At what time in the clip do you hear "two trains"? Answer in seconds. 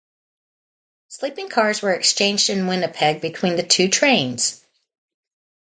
3.61-4.65